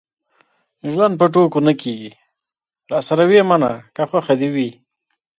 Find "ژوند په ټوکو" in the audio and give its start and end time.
0.91-1.59